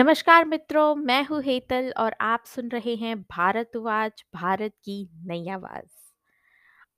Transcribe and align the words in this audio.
नमस्कार 0.00 0.44
मित्रों, 0.44 0.94
मैं 0.94 1.24
हूँ 1.24 1.42
हेतल 1.42 1.92
और 1.96 2.14
आप 2.20 2.44
सुन 2.44 2.68
रहे 2.68 2.94
हैं 2.94 3.22
भारत 3.22 3.66
भारतवाज 3.66 4.24
भारत 4.34 4.72
की 4.84 5.10
नई 5.26 5.48
आवाज़। 5.48 5.88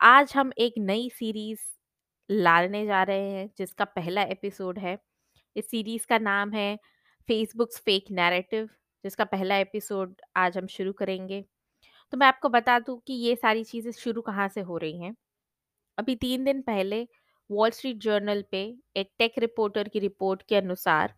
आज 0.01 0.33
हम 0.37 0.53
एक 0.59 0.75
नई 0.79 1.11
सीरीज़ 1.11 1.61
लाने 2.31 2.87
जा 2.87 3.03
रहे 3.03 3.31
हैं 3.31 3.51
जिसका 3.59 3.85
पहला 3.85 4.23
एपिसोड 4.23 4.79
है। 4.79 4.99
इस 5.57 5.71
सीरीज़ 5.71 6.07
का 6.07 6.19
नाम 6.19 6.53
है 6.53 6.77
फेसबुक्स 7.29 7.79
फेक 7.79 8.05
नैरेटिव 8.11 8.69
जिसका 9.05 9.25
पहला 9.25 9.57
एपिसोड 9.57 10.15
आज 10.37 10.59
हम 10.59 10.67
शुरू 10.67 10.93
करेंगे। 10.93 11.45
तो 12.11 12.17
मैं 12.17 12.27
आपको 12.27 12.49
बता 12.49 12.79
दूँ 12.79 13.03
कि 13.07 13.13
ये 13.13 13.37
सारी 13.37 13.65
चीज़ें 13.65 13.93
शुरू 13.93 14.23
कहाँ 14.23 14.49
से 14.49 14.61
हो 14.61 14.77
रही 14.77 15.01
हैं। 15.01 15.17
अभी 15.99 16.17
तीन 16.17 16.45
दिन 16.45 16.63
पहले 16.63 17.09
वॉल 17.51 17.71
स्ट्रीट 17.71 17.97
जर्नल 17.97 18.45
पे 18.51 18.77
एक 18.97 19.11
टेक 19.19 19.33
रिपोर्टर 19.39 19.89
की 19.89 19.99
रिपोर्ट 19.99 20.43
के 20.49 20.57
अनुसार 20.57 21.15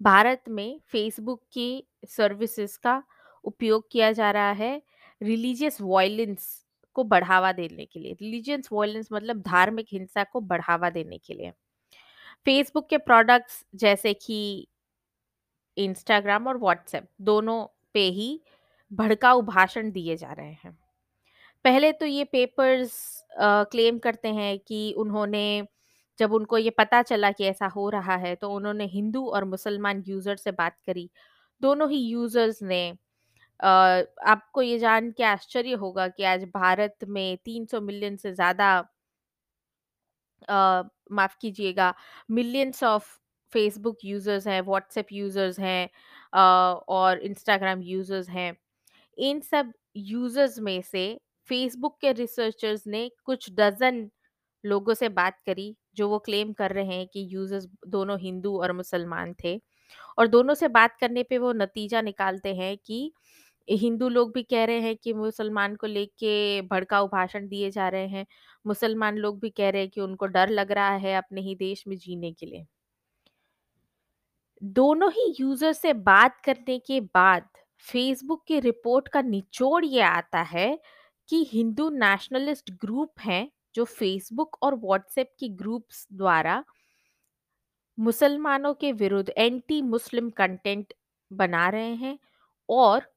भारत 0.00 0.42
में 0.48 0.78
फेसबुक 0.92 1.42
की 1.52 1.84
सर्विसेज़ 2.08 2.78
का 2.82 3.02
उपयोग 3.44 3.84
किया 3.92 4.10
जा 4.12 4.30
रहा 4.30 4.50
है 4.52 4.80
रिलीजियस 5.20 5.78
वायलेंस 5.80 6.48
को 6.96 7.04
बढ़ावा 7.04 7.52
देने 7.52 7.84
के 7.86 8.00
लिए। 8.00 8.12
रिलीजियस 8.12 8.68
वायलेंस 8.72 9.08
मतलब 9.12 9.40
धार्मिक 9.42 9.86
हिंसा 9.92 10.24
को 10.24 10.40
बढ़ावा 10.42 10.90
देने 10.90 11.18
के 11.18 11.34
लिए। 11.34 11.50
फेसबुक 12.46 12.88
के 12.90 12.98
प्रोडक्ट्स 12.98 13.64
जैसे 13.76 14.14
कि 14.16 14.66
इंस्टाग्राम 15.76 16.46
और 16.48 16.58
व्हाट्सएप 16.58 17.08
दोनों 17.22 17.64
पे 17.94 18.00
ही 18.10 18.40
भड़काऊ 18.90 19.42
भाषण 19.42 19.90
दिए 19.92 20.16
जा 20.16 20.32
रहे 20.32 20.52
हैं। 20.54 20.76
पहले 21.64 21.92
तो 21.92 22.06
ये 22.06 22.24
पेपर्स 22.24 22.94
क्लेम 23.40 23.98
करते 23.98 24.28
हैं 24.30 24.58
कि 24.58 24.92
उन्होंने 24.98 25.62
जब 26.18 26.32
उनको 26.32 26.58
ये 26.58 26.70
पता 26.72 27.02
चला 27.04 27.30
कि 27.32 27.44
ऐसा 27.46 27.66
हो 27.70 27.88
रहा 27.90 28.16
है 28.18 28.34
तो 28.36 28.50
उन्होंने 28.52 28.86
हिंदू 28.88 29.24
और 29.30 29.44
मुसलमान 29.46 30.02
यूज़र 30.08 30.36
से 30.38 30.52
बात 30.54 30.76
करी। 30.86 31.08
दोनों 31.62 31.90
ही 31.90 31.98
यूज़र्स 32.00 32.62
ने 32.64 32.88
अ, 33.60 33.68
आपको 34.26 34.62
ये 34.62 34.78
जान 34.80 35.10
के 35.12 35.24
आश्चर्य 35.26 35.72
होगा 35.78 36.08
कि 36.10 36.24
आज 36.26 36.44
भारत 36.54 36.96
में 37.10 37.36
300 37.44 37.80
मिलियन 37.82 38.16
से 38.18 38.32
ज़्यादा 38.34 38.68
माफ़ 41.10 41.36
कीजिएगा 41.40 41.94
मिलियंस 42.32 42.82
ऑफ़ 42.84 43.06
फेसबुक 43.52 43.98
यूज़र्स 44.04 44.46
हैं, 44.46 44.60
व्हाट्सएप 44.62 45.06
यूज़र्स 45.12 45.58
हैं 45.60 45.88
और 46.90 47.18
इंस्टाग्राम 47.20 47.82
यूज़र्स 47.84 48.28
हैं। 48.30 48.56
इन 49.18 49.40
सब 49.42 49.72
यूज़र्स 49.98 50.58
में 50.60 50.80
से 50.84 51.04
फेसबुक 51.48 51.98
के 52.00 52.12
रिसर्चर्स 52.14 52.86
ने 52.88 53.08
कुछ 53.24 53.50
डज़न 53.54 54.08
लोगों 54.66 54.94
से 54.94 55.08
बात 55.10 55.38
करी, 55.46 55.74
जो 55.96 56.08
वो 56.08 56.18
क्लेम 56.18 56.52
कर 56.52 56.72
रहे 56.72 56.96
हैं 56.96 57.06
कि 57.08 57.28
यूज़र्स 57.30 57.68
दोनों 57.88 58.18
हिंदू 58.20 58.56
और 58.58 58.72
मुसलमान 58.72 59.34
थे। 59.44 59.60
और 60.18 60.26
दोनों 60.28 60.54
से 60.54 60.68
बात 60.70 60.96
करने 61.00 61.22
पे 61.22 61.38
वो 61.38 61.52
नतीजा 61.54 62.00
निकालते 62.02 62.54
हैं 62.54 62.76
कि 62.78 63.12
हिंदू 63.68 64.08
लोग 64.08 64.32
भी 64.34 64.42
कह 64.42 64.64
रहे 64.64 64.80
हैं 64.80 64.96
कि 64.96 65.12
मुसलमान 65.14 65.74
को 65.76 65.86
लेके 65.86 66.60
भड़काऊ 66.62 67.08
भाषण 67.08 67.48
दिए 67.48 67.70
जा 67.70 67.88
रहे 67.88 68.08
हैं। 68.08 68.26
मुसलमान 68.64 69.16
लोग 69.18 69.40
भी 69.40 69.50
कह 69.50 69.70
रहे 69.70 69.82
हैं 69.82 69.90
कि 69.90 70.00
उनको 70.00 70.26
डर 70.26 70.48
लग 70.50 70.72
रहा 70.72 70.96
है 70.96 71.16
अपने 71.16 71.40
ही 71.40 71.54
देश 71.54 71.84
में 71.88 71.96
जीने 71.96 72.32
के 72.32 72.46
लिए। 72.46 72.66
दोनों 74.62 75.10
ही 75.12 75.34
यूज़र 75.40 75.72
से 75.72 75.92
बात 75.92 76.40
करने 76.40 76.78
के 76.78 77.00
बाद 77.00 77.48
फेसबुक 77.84 78.44
की 78.48 78.60
रिपोर्ट 78.60 79.08
का 79.08 79.22
निचोड़ 79.22 79.84
ये 79.84 80.00
आता 80.02 80.42
है 80.44 80.78
कि 81.28 81.44
हिंदू 81.52 81.88
नेशनलिस्ट 81.90 82.70
ग्रुप 82.80 83.20
हैं 83.20 83.48
जो 83.76 83.84
फेसबुक 83.84 84.58
और 84.62 84.74
व्हाट्सएप 84.76 85.32
की 85.40 85.48
ग्रुप्स 85.56 86.06
द्वारा 86.12 86.62
मुसलमानों 87.98 88.72
के 88.74 88.92
विरुद्ध 88.92 89.28
एंटी 89.30 89.80
मुस्लिम 89.82 90.30
कंटेंट 90.30 90.92
बना 91.30 91.68
रहे 91.68 91.94
हैं 91.94 92.18
और 92.68 93.10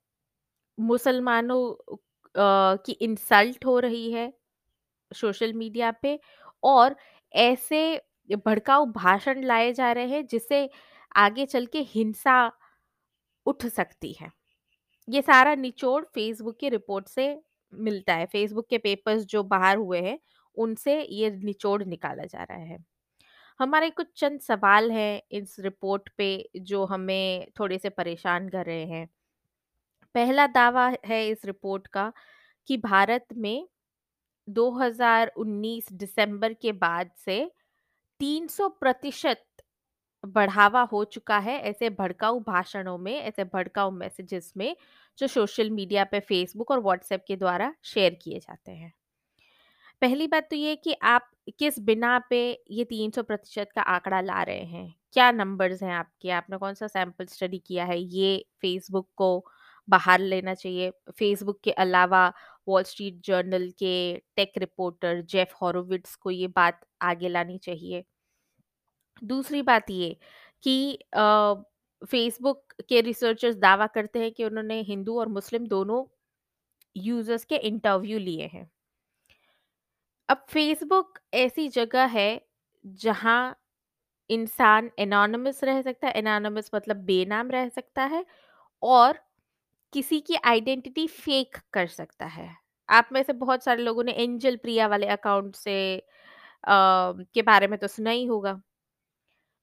मुसलमानों 0.77 1.61
की 2.85 2.91
इंसल्ट 2.91 3.65
हो 3.65 3.79
रही 3.79 4.11
है 4.11 4.31
सोशल 5.11 5.53
मीडिया 5.53 5.91
पे 6.01 6.19
और 6.63 6.95
ऐसे 7.33 7.81
भड़काऊ 8.45 8.85
भाषण 8.93 9.43
लाए 9.43 9.71
जा 9.73 9.91
रहे 9.91 10.07
हैं 10.07 10.25
जिससे 10.27 10.69
आगे 11.17 11.45
चल 11.45 11.65
के 11.65 11.79
हिंसा 11.89 12.37
उठ 13.45 13.65
सकती 13.67 14.13
है। 14.13 14.31
ये 15.07 15.21
सारा 15.21 15.55
निचोड़ 15.55 16.03
फेसबुक 16.05 16.57
की 16.59 16.69
रिपोर्ट 16.69 17.07
से 17.07 17.27
मिलता 17.73 18.13
है। 18.13 18.25
फेसबुक 18.25 18.67
के 18.69 18.77
पेपर्स 18.77 19.25
जो 19.25 19.43
बाहर 19.45 19.77
हुए 19.77 19.99
हैं 20.01 20.19
उनसे 20.59 21.01
ये 21.03 21.29
निचोड़ 21.31 21.83
निकाला 21.83 22.25
जा 22.25 22.43
रहा 22.43 22.57
है। 22.57 22.77
हमारे 23.59 23.89
कुछ 23.91 24.07
चंद 24.17 24.39
सवाल 24.41 24.91
हैं 24.91 25.21
इस 25.31 25.55
रिपोर्ट 25.59 26.09
पे 26.17 26.29
जो 26.61 26.85
हमें 26.85 27.47
थोड़े 27.59 27.77
से 27.77 27.89
परेशान 27.91 28.49
कर 28.49 28.65
रहे 28.65 28.85
हैं। 28.85 29.09
पहला 30.15 30.45
दावा 30.47 30.87
है 31.05 31.27
इस 31.29 31.45
रिपोर्ट 31.45 31.87
का 31.87 32.11
कि 32.67 32.77
भारत 32.77 33.25
में 33.37 33.67
2019 34.47 35.91
दिसंबर 35.93 36.53
के 36.53 36.71
बाद 36.75 37.11
से 37.17 37.39
300 38.19 38.69
प्रतिशत 38.69 39.45
बढ़ावा 40.23 40.81
हो 40.83 41.03
चुका 41.05 41.37
है 41.39 41.59
ऐसे 41.61 41.89
भड़काऊ 41.91 42.39
भाषणों 42.41 42.97
में, 42.97 43.13
ऐसे 43.15 43.43
भड़काऊ 43.45 43.91
मैसेजेस 43.91 44.53
में 44.57 44.75
जो 45.17 45.27
सोशल 45.27 45.69
मीडिया 45.71 46.03
पे 46.05 46.19
फेसबुक 46.21 46.71
और 46.71 46.81
व्हाट्सएप 46.81 47.25
के 47.27 47.35
द्वारा 47.35 47.73
शेयर 47.85 48.13
किए 48.23 48.39
जाते 48.39 48.71
हैं। 48.71 48.93
पहली 50.01 50.27
बात 50.27 50.47
तो 50.49 50.55
ये 50.55 50.75
कि 50.75 50.93
आप 51.03 51.29
किस 51.59 51.79
बिना 51.81 52.17
पे 52.29 52.37
ये 52.71 52.83
300 52.85 53.23
प्रतिशत 53.23 53.69
का 53.75 53.81
आंकड़ा 53.83 54.19
ला 54.21 54.41
रहे 54.43 54.63
हैं? 54.65 54.93
क्या 55.13 55.31
नंबर्स 55.31 55.81
हैं 55.83 55.91
आपके? 55.93 56.29
आपने 56.31 56.57
कौन 56.57 56.73
सा 56.73 56.87
सैंपल 56.87 57.25
स्टडी 57.25 57.57
किया 57.67 57.85
है? 57.85 57.99
ये 57.99 58.45
फेसबुक 58.61 59.09
को 59.17 59.45
बाहर 59.87 60.19
लेना 60.21 60.53
चाहिए। 60.53 60.91
फेसबुक 61.19 61.59
के 61.63 61.71
अलावा 61.73 62.27
वॉल 62.67 62.83
स्ट्रीट 62.83 63.21
जर्नल 63.25 63.69
के 63.79 63.93
टेक 64.35 64.57
रिपोर्टर 64.57 65.21
जेफ 65.23 65.53
हॉरोविट्स 65.61 66.15
को 66.17 66.31
ये 66.31 66.47
बात 66.49 66.85
आगे 67.01 67.29
लानी 67.29 67.57
चाहिए। 67.59 68.03
दूसरी 69.21 69.61
बात 69.61 69.89
ये 69.89 70.15
कि 70.63 70.99
फेसबुक 72.01 72.73
के 72.89 73.01
रिसर्चर्स 73.01 73.55
दावा 73.57 73.87
करते 73.87 74.19
हैं 74.19 74.31
कि 74.31 74.43
उन्होंने 74.45 74.81
हिंदू 74.83 75.19
और 75.19 75.27
मुस्लिम 75.29 75.67
दोनों 75.67 76.03
यूज़र्स 76.95 77.45
के 77.45 77.55
इंटरव्यू 77.57 78.19
लिए 78.19 78.47
हैं। 78.53 78.69
अब 80.29 80.45
फेसबुक 80.49 81.19
ऐसी 81.35 81.67
जगह 81.69 82.05
है 82.09 82.29
जहाँ 83.03 83.39
इंसान 84.29 84.89
एनोनिमस 84.99 85.63
रह 85.63 85.81
सकता 85.81 86.07
है 86.07 86.13
एनोनिमस 86.15 86.71
मतलब 86.75 86.97
बेनाम 87.05 87.51
रह 87.51 87.69
सकता 87.69 88.03
है 88.07 88.25
और 88.83 89.19
किसी 89.93 90.19
की 90.21 90.35
आइडेंटिटी 90.45 91.07
फेक 91.09 91.57
कर 91.73 91.87
सकता 91.89 92.25
है। 92.27 92.49
आप 92.89 93.09
में 93.13 93.21
से 93.23 93.33
बहुत 93.35 93.63
सारे 93.63 93.83
लोगों 93.83 94.03
ने 94.03 94.11
एंजल 94.15 94.55
प्रिया 94.57 94.87
वाले 94.87 95.07
अकाउंट 95.09 95.55
से 95.57 95.77
अ, 95.97 96.03
के 96.65 97.41
बारे 97.43 97.67
में 97.67 97.79
तो 97.79 97.87
सुना 97.89 98.11
ही 98.11 98.25
होगा। 98.25 98.61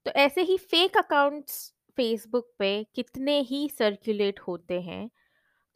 तो 0.05 0.11
ऐसे 0.17 0.41
ही 0.43 0.57
फेक 0.59 0.97
अकाउंट्स 0.97 1.57
फेसबुक 1.97 2.49
पे 2.59 2.69
कितने 2.95 3.39
ही 3.43 3.67
सर्कुलेट 3.71 4.39
होते 4.41 4.79
हैं 4.81 5.09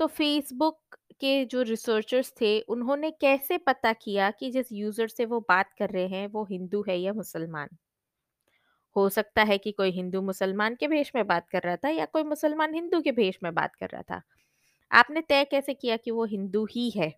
तो 0.01 0.06
फेसबुक 0.09 0.95
के 1.22 1.34
जो 1.45 1.62
रिसर्चर्स 1.63 2.31
थे, 2.41 2.59
उन्होंने 2.62 3.12
कैसे 3.13 3.57
पता 3.59 3.94
किया 3.95 4.29
कि 4.31 4.51
जिस 4.51 4.72
यूज़र 4.73 5.07
से 5.09 5.25
वो 5.25 5.39
बात 5.50 5.73
कर 5.79 5.89
रहे 5.89 6.07
हैं, 6.09 6.28
वो 6.28 6.44
हिंदू 6.45 6.84
है 6.88 7.00
या 7.00 7.13
मुसलमान? 7.13 7.78
हो 8.95 9.07
सकता 9.09 9.44
है 9.44 9.57
कि 9.57 9.72
कोई 9.72 9.91
हिंदू 9.91 10.22
मुसलमान 10.22 10.75
के 10.75 10.88
भेष 10.88 11.11
में 11.16 11.25
बात 11.28 11.47
कर 11.50 11.61
रहा 11.61 11.75
था 11.75 11.90
या 11.90 12.06
कोई 12.07 12.23
मुसलमान 12.23 12.73
हिंदू 12.73 13.01
के 13.01 13.11
भेष 13.11 13.38
में 13.44 13.53
बात 13.53 13.75
कर 13.75 13.90
रहा 13.90 14.01
था। 14.11 14.22
आपने 14.91 15.22
तय 15.22 15.43
कैसे 15.52 15.73
किया 15.73 15.97
कि 15.97 16.11
वो 16.11 16.26
हिंदू 16.28 16.66
ही 16.72 16.90
है? 16.91 17.14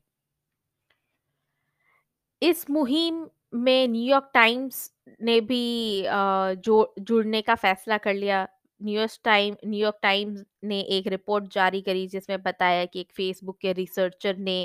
इस 2.42 2.70
मुहिम 2.70 3.26
में 3.56 3.88
न्यूयॉर्क 3.88 4.30
टाइम्स 4.34 4.92
ने 5.22 5.40
भी 5.42 5.62
जो, 6.08 6.94
जुड़ने 7.00 7.42
का 7.42 7.56
फैसला 7.56 7.98
कर 8.00 8.14
लिया। 8.14 8.48
न्यूयॉर्क 8.84 9.12
टाइम 9.24 9.56
न्यूयॉर्क 9.66 9.98
टाइम्स 10.04 10.44
ने 10.66 10.80
एक 10.92 11.08
रिपोर्ट 11.08 11.46
जारी 11.54 11.82
करी 11.82 12.08
जिसमें 12.08 12.42
बताया 12.44 12.86
कि 12.86 13.00
एक 13.00 13.12
फेसबुक 13.14 13.58
के 13.62 13.74
रिसर्चर 13.74 14.38
ने 14.40 14.58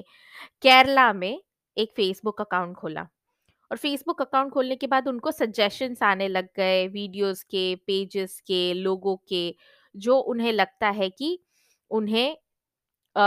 केरला 0.62 1.12
में 1.14 1.38
एक 1.76 1.92
फेसबुक 1.96 2.40
अकाउंट 2.40 2.76
खोला। 2.76 3.06
और 3.70 3.76
फेसबुक 3.78 4.22
अकाउंट 4.22 4.52
खोलने 4.52 4.76
के 4.76 4.86
बाद 4.88 5.08
उनको 5.08 5.30
सजेशंस 5.32 6.02
आने 6.04 6.28
लग 6.28 6.48
गए 6.56 6.86
वीडियोस 6.88 7.42
के 7.46 7.64
पेजेस 7.86 8.40
के 8.46 8.62
लोगों 8.74 9.16
के 9.28 9.44
जो 9.94 10.18
उन्हें 10.26 10.52
लगता 10.52 10.90
है 10.92 11.10
कि 11.12 11.38
उन्हें 11.90 12.30
अ, 13.16 13.20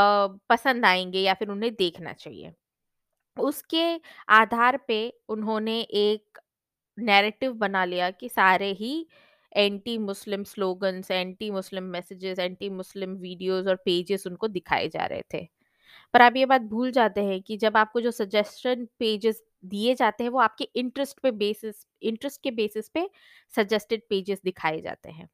पसंद 0.50 0.86
आएँगे 0.86 1.20
या 1.20 1.34
फिर 1.34 1.50
उन्हें 1.50 1.74
देखना 1.76 2.14
चाहिए। 2.16 2.54
उसके 3.38 3.84
आधार 4.32 4.78
पे 4.88 5.00
उन्होंने 5.30 5.80
एक 5.82 6.40
नैरेटिव 6.98 7.54
बना 7.56 7.84
लिया 7.86 8.10
कि 8.14 8.30
सारे 8.30 8.72
ही 8.74 8.94
anti 9.56 9.98
Muslim 9.98 10.44
slogans 10.44 11.12
anti 11.12 11.51
Muslim 11.51 11.83
messages 11.83 12.39
anti 12.39 12.69
Muslim 12.69 13.15
videos 13.15 13.68
और 13.68 13.75
पेजेस 13.75 14.27
उनको 14.27 14.48
दिखाए 14.48 14.88
जा 14.89 15.06
रहे 15.06 15.21
थे। 15.33 15.48
पर 16.13 16.21
आप 16.21 16.36
ये 16.36 16.45
बात 16.45 16.62
भूल 16.62 16.92
जाते 16.92 17.24
हैं 17.24 17.42
कि 17.42 17.57
जब 17.57 17.77
आपको 17.77 18.01
जो 18.01 18.12
सजेशन 18.12 18.88
पेजेस 19.00 19.44
दिए 19.65 19.95
जाते 19.95 20.24
हैं, 20.24 20.31
वो 20.31 20.39
आपके 20.39 20.63
इंटरेस्ट 20.75 21.19
पे 21.19 21.31
बेसिस 21.31 21.88
इंटरेस्ट 22.01 22.44
के 22.44 22.51
बेसिस 22.51 22.89
पे 22.89 23.09
सजेस्टेड 23.56 24.01
पेजेस 24.09 24.42
दिखाए 24.45 24.81
जाते 24.81 25.12
हैं। 25.12 25.30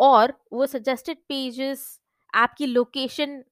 और 0.00 0.34
वो 0.52 0.66
सजेस्टेड 0.66 1.18
पेजेस 1.28 2.00
आपकी 2.34 2.66
लोकेशन 2.66 3.44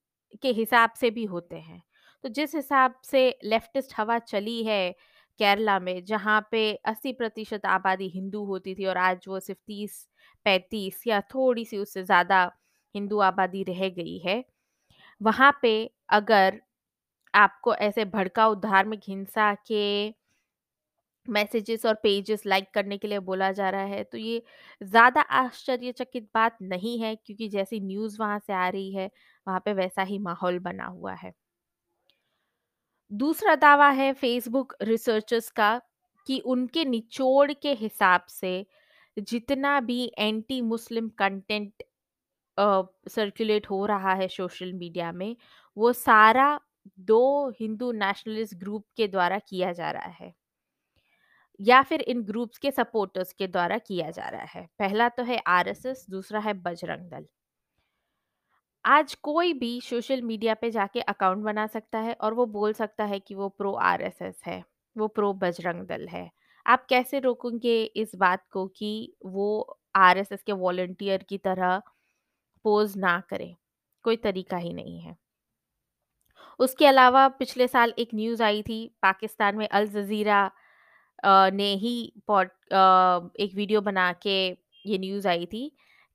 के 0.43 0.49
हिसाब 0.49 0.93
से 0.93 1.11
भी 1.11 1.25
होते 1.25 1.57
हैं। 1.57 1.83
तो 2.25 2.29
जिस 2.29 2.55
हिसाब 2.55 2.95
से 3.05 3.39
लेफ्टिस्ट 3.45 3.93
हवा 3.97 4.19
चली 4.19 4.63
है 4.65 4.95
केरला 5.41 5.79
में, 5.81 6.05
जहाँ 6.05 6.41
पे 6.51 6.73
80 6.87 7.13
प्रतिशत 7.15 7.67
आबादी 7.69 8.09
हिंदू 8.11 8.45
होती 8.47 8.75
थी 8.75 8.87
और 8.87 8.97
आज 8.99 9.25
वो 9.29 9.41
सिर्फ़ 9.41 9.61
तीस, 9.67 10.07
पैंतीस 10.47 11.03
या 11.07 11.21
थोड़ी 11.35 11.65
सी 11.65 11.79
उससे 11.79 12.03
ज़्यादा 12.05 12.43
हिंदू 12.95 13.19
आबादी 13.23 13.63
रह 13.65 13.89
गई 13.91 14.19
है। 14.21 14.43
वहाँ 15.21 15.53
पे 15.63 15.75
अगर 16.13 16.61
आपको 17.35 17.75
ऐसे 17.77 18.05
भड़काऊ 18.07 18.55
धार्मिक 18.57 19.01
हिंसा 19.09 19.55
के 19.67 19.85
मैसेजेस 21.29 21.85
और 21.87 21.95
पेजेस 22.03 22.43
लाइक 22.47 22.71
करने 22.75 22.97
के 22.99 23.09
लिए 23.09 23.19
बोला 23.21 23.51
जा 23.53 23.69
रहा 23.71 23.83
है 23.87 24.03
तो 24.05 24.19
ये 24.19 24.43
ज़्यादा 24.81 25.21
आश्चर्यचकित 25.21 26.29
बात 26.35 26.57
नहीं 26.63 26.99
है, 27.01 27.15
क्योंकि 27.17 27.49
जैसी 27.49 27.81
न्यूज़ 27.83 28.17
वहाँ 28.21 28.39
से 28.39 28.53
आ 28.55 28.69
रही 28.69 28.93
है, 28.93 29.11
वहाँ 29.47 29.61
पे 29.65 29.73
वैसा 29.75 30.03
ही 30.05 30.19
माहौल 30.21 30.59
बना 30.61 30.87
हुआ 30.87 31.15
है। 31.15 31.33
दूसरा 33.11 33.55
दावा 33.57 33.89
है 33.91 34.13
फेसबुक 34.13 34.75
रिसर्चर्स 34.83 35.51
का 35.51 35.71
कि 36.27 36.39
उनके 36.47 36.85
निचोड़ 36.85 37.53
के 37.53 37.73
हिसाब 37.75 38.25
से 38.31 38.53
जितना 39.17 39.79
भी 39.81 40.05
एंटी 40.19 40.61
मुस्लिम 40.63 41.09
कंटेंट 41.19 41.83
सर्कुलेट 43.09 43.71
हो 43.71 43.85
रहा 43.87 44.15
है 44.15 44.29
सोशल 44.29 44.73
मीडिया 44.73 45.13
में, 45.13 45.37
वो 45.77 45.93
सारा 45.93 46.61
दो 47.01 47.51
हिंदू 47.61 47.93
नेशनलिस्ट 47.95 48.55
ग्रुप 48.57 48.87
के 48.97 49.09
द्वारा 49.09 49.39
किया 49.41 49.73
जा 49.73 49.91
रहा 49.91 50.11
है। 50.21 50.35
या 51.61 51.81
फिर 51.83 52.01
इन 52.03 52.23
ग्रुप्स 52.23 52.59
के 52.59 52.71
सपोर्टर्स 52.71 53.33
के 53.33 53.47
द्वारा 53.47 53.79
किया 53.79 54.11
जा 54.11 54.29
रहा 54.29 54.45
है। 54.55 54.67
पहला 54.79 55.09
तो 55.09 55.23
है 55.23 55.39
आरएसएस, 55.47 56.07
दूसरा 56.11 56.41
है 56.41 56.55
बजरंग 56.63 57.11
दल। 57.11 57.27
आज 58.89 59.15
कोई 59.23 59.53
भी 59.53 59.81
सोशल 59.81 60.23
मीडिया 60.23 60.55
पे 60.55 60.71
जाके 60.71 61.01
अकाउंट 61.03 61.45
बना 61.45 61.67
सकता 61.67 61.99
है 61.99 62.13
और 62.17 62.35
वो 62.35 62.47
बोल 62.49 62.73
सकता 62.73 63.05
है 63.05 63.19
कि 63.21 63.35
वो 63.35 63.49
प्रो 63.51 63.73
आरएसएस 63.75 64.41
है, 64.47 64.63
वो 64.97 65.09
प्रो 65.09 65.33
बजरंग 65.35 65.87
दल 65.87 66.07
है। 66.09 66.31
आप 66.67 66.87
कैसे 66.89 67.19
रोकेंगे 67.21 67.83
इस 67.97 68.15
बात 68.17 68.45
को 68.53 68.67
कि 68.69 69.13
वो 69.27 69.79
आरएसएस 69.97 70.43
के 70.43 70.53
वॉलंटियर 70.55 71.23
की 71.29 71.39
तरह 71.39 71.83
पोज 72.65 72.97
ना 72.99 73.19
करें? 73.31 73.55
कोई 74.05 74.17
तरीका 74.19 74.57
ही 74.57 74.73
नहीं 74.75 75.01
है। 75.01 75.17
उसके 76.61 76.87
अलावा 76.87 77.27
पिछले 77.31 77.69
साल 77.69 77.93
एक 77.99 78.11
न्यूज़ 78.15 78.43
आई 78.43 78.63
थी, 78.63 78.87
पाकिस्तान 79.03 79.57
में 79.57 79.69
अल 79.69 79.87
जजीरा 79.89 80.51
ने 81.53 81.73
ही 81.77 81.97
एक 82.27 83.53
वीडियो 83.55 83.81
बना 83.81 84.13
के 84.23 84.39
ये 84.85 84.99
न्यूज़ 84.99 85.29
आई 85.29 85.47
थी 85.47 85.71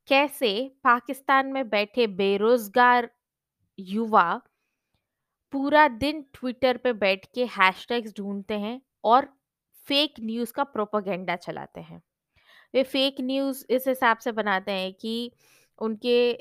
कैसे 0.07 0.51
पाकिस्तान 0.83 1.47
में 1.47 1.69
बैठे 1.69 2.07
बेरोजगार 2.15 3.09
युवा 3.79 4.41
पूरा 5.53 5.87
दिन 5.87 6.21
ट्विटर 6.33 6.77
पे 6.77 6.93
बैठ 6.95 7.25
के 7.35 7.45
हैशटैग्स 7.57 8.13
ढूंढते 8.17 8.53
हैं 8.59 8.81
और 9.03 9.25
फेक 9.87 10.13
न्यूज़ 10.21 10.53
का 10.53 10.63
प्रोपागेंडा 10.65 11.35
चलाते 11.37 11.81
हैं। 11.81 12.01
वे 12.73 12.83
फेक 12.83 13.15
न्यूज़ 13.21 13.65
इस 13.69 13.87
हिसाब 13.87 14.17
से 14.17 14.31
बनाते 14.31 14.71
हैं 14.71 14.93
कि 14.93 15.31
उनके, 15.79 16.33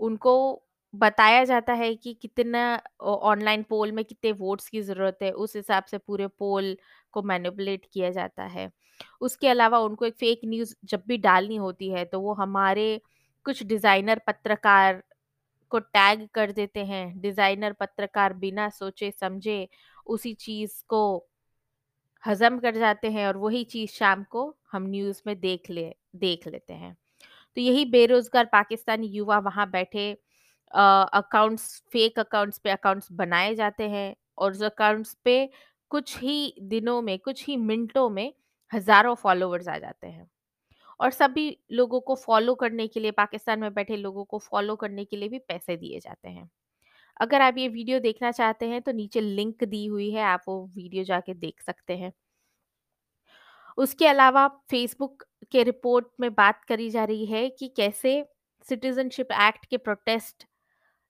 उनको 0.00 0.62
बताया 0.94 1.44
जाता 1.44 1.72
है 1.74 1.94
कि 1.96 2.14
कितना 2.14 2.62
ऑनलाइन 3.02 3.62
पोल 3.62 3.92
में 3.92 4.04
कितने 4.04 4.32
वोट्स 4.34 4.68
की 4.68 4.80
ज़रूरत 4.82 5.18
है, 5.22 5.30
उस 5.32 5.56
हिसाब 5.56 5.84
से 5.84 5.98
पूरे 5.98 6.26
पोल 6.28 6.76
को 7.12 7.22
मैनिपुलेट 7.24 7.86
किया 7.92 8.10
जाता 8.10 8.44
है। 8.46 8.70
उसके 9.20 9.48
अलावा 9.48 9.78
उनको 9.80 10.04
एक 10.06 10.14
फेक 10.16 10.40
न्यूज़ 10.44 10.74
जब 10.84 11.02
भी 11.08 11.18
डालनी 11.18 11.56
होती 11.56 11.90
है 11.90 12.04
तो 12.04 12.20
वो 12.20 12.32
हमारे 12.34 13.00
कुछ 13.46 13.62
डिज़ाइनर 13.64 14.20
पत्रकार 14.26 15.02
को 15.72 15.78
टैग 15.78 16.26
कर 16.34 16.52
देते 16.52 16.84
हैं। 16.84 17.20
डिज़ाइनर 17.20 17.72
पत्रकार 17.72 18.32
बिना 18.34 18.68
सोचे, 18.70 19.10
समझे 19.10 19.68
उसी 20.06 20.32
चीज़ 20.36 20.82
को 20.88 21.26
हजम 22.22 22.58
कर 22.58 22.76
जाते 22.76 23.10
हैं 23.10 23.26
और 23.26 23.36
वही 23.36 23.62
चीज़ 23.66 23.90
शाम 23.90 24.24
को 24.24 24.54
हम 24.72 24.86
न्यूज़ 24.86 25.22
में 25.26 25.38
देख 25.40 25.70
ले, 25.70 25.94
देख 26.16 26.46
लेते 26.48 26.74
हैं। 26.74 26.96
तो 27.56 27.60
यही 27.60 27.84
बेरोजगार 27.86 28.44
पाकिस्तानी 28.44 29.06
युवा 29.08 29.38
वहाँ 29.40 29.70
बैठे 29.70 30.10
अकाउंट्स 30.72 31.82
फेक 31.92 32.18
अकाउंट्स 32.18 32.58
पे 32.58 32.70
अकाउंट्स 32.70 33.12
बनाए 33.12 33.54
जाते 33.54 33.88
हैं 33.88 34.14
और 34.38 34.52
उस 34.52 34.62
अकाउंट्स 34.62 35.16
पे 35.24 35.38
कुछ 35.90 36.18
ही 36.18 36.54
दिनों 36.62 37.00
में, 37.02 37.18
कुछ 37.18 37.46
ही 37.46 37.56
मिनटों 37.56 38.08
में 38.10 38.32
हज़ारों 38.72 39.14
फॉलोअर्स 39.14 39.68
आ 39.68 39.78
जाते 39.78 40.06
हैं। 40.06 40.28
और 41.00 41.10
सभी 41.10 41.58
लोगों 41.72 42.00
को 42.00 42.14
फॉलो 42.16 42.54
करने 42.54 42.86
के 42.86 43.00
लिए, 43.00 43.10
पाकिस्तान 43.10 43.60
में 43.60 43.74
बैठे 43.74 43.96
लोगों 43.96 44.24
को 44.24 44.38
फॉलो 44.40 44.76
करने 44.76 45.04
के 45.04 45.16
लिए 45.16 45.28
भी 45.28 45.38
पैसे 45.38 45.76
दिए 45.76 46.00
जाते 46.00 46.28
हैं। 46.28 46.48
अगर 47.20 47.42
आप 47.42 47.58
ये 47.58 47.68
वीडियो 47.68 47.98
देखना 48.00 48.30
चाहते 48.32 48.66
हैं 48.66 48.80
तो 48.82 48.92
नीचे 48.92 49.20
लिंक 49.20 49.64
दी 49.64 49.84
हुई 49.86 50.10
है, 50.10 50.22
आप 50.22 50.42
वो 50.48 50.64
वीडियो 50.66 51.04
जाके 51.04 51.34
देख 51.34 51.60
सकते 51.60 51.96
हैं। 51.96 52.12
उसके 53.78 54.06
अलावा 54.06 54.46
फेसबुक 54.70 55.24
के 55.52 55.62
रिपोर्ट 55.62 56.06
में 56.20 56.32
बात 56.34 56.64
करी 56.64 56.88
जा 56.90 57.04
रही 57.04 57.26
है 57.26 57.48
कि 57.50 57.68
कैसे 57.68 58.24
सिटीजनशिप 58.66 59.32
एक्ट 59.32 59.66
के 59.66 59.76
प्रोटेस्ट, 59.76 60.46